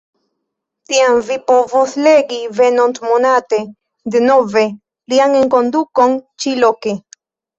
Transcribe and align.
Tiam 0.91 1.17
vi 1.27 1.35
povos 1.49 1.91
legi 2.05 2.39
venontmonate 2.61 3.59
denove 4.15 4.63
lian 5.13 5.39
enkondukon 5.43 6.17
ĉi-loke! 6.45 6.95